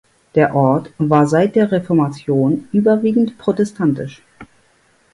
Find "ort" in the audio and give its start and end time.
0.55-0.91